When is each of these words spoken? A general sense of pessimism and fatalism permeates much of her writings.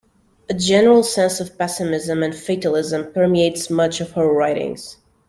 A 0.49 0.55
general 0.55 1.03
sense 1.03 1.39
of 1.39 1.55
pessimism 1.59 2.23
and 2.23 2.33
fatalism 2.35 3.13
permeates 3.13 3.69
much 3.69 4.01
of 4.01 4.13
her 4.13 4.25
writings. 4.27 4.97